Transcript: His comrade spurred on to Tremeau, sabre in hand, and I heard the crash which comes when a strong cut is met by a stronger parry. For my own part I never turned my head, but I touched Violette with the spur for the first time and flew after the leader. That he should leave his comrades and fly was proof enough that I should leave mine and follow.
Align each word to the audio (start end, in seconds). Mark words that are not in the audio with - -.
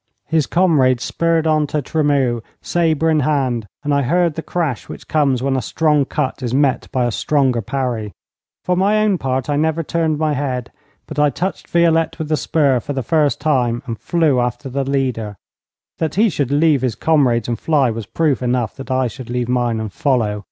His 0.25 0.47
comrade 0.47 0.99
spurred 0.99 1.45
on 1.45 1.67
to 1.67 1.79
Tremeau, 1.83 2.41
sabre 2.59 3.11
in 3.11 3.19
hand, 3.19 3.67
and 3.83 3.93
I 3.93 4.01
heard 4.01 4.33
the 4.33 4.41
crash 4.41 4.89
which 4.89 5.07
comes 5.07 5.43
when 5.43 5.55
a 5.55 5.61
strong 5.61 6.05
cut 6.05 6.41
is 6.41 6.55
met 6.55 6.91
by 6.91 7.05
a 7.05 7.11
stronger 7.11 7.61
parry. 7.61 8.11
For 8.63 8.75
my 8.75 8.97
own 9.03 9.19
part 9.19 9.47
I 9.47 9.57
never 9.57 9.83
turned 9.83 10.17
my 10.17 10.33
head, 10.33 10.71
but 11.05 11.19
I 11.19 11.29
touched 11.29 11.67
Violette 11.67 12.17
with 12.17 12.29
the 12.29 12.35
spur 12.35 12.79
for 12.79 12.93
the 12.93 13.03
first 13.03 13.39
time 13.39 13.83
and 13.85 13.99
flew 13.99 14.39
after 14.39 14.69
the 14.69 14.83
leader. 14.83 15.35
That 15.99 16.15
he 16.15 16.29
should 16.29 16.49
leave 16.49 16.81
his 16.81 16.95
comrades 16.95 17.47
and 17.47 17.59
fly 17.59 17.91
was 17.91 18.07
proof 18.07 18.41
enough 18.41 18.75
that 18.77 18.89
I 18.89 19.05
should 19.07 19.29
leave 19.29 19.47
mine 19.49 19.79
and 19.79 19.93
follow. 19.93 20.39